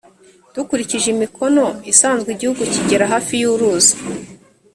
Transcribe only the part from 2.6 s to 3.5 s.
kigera hafi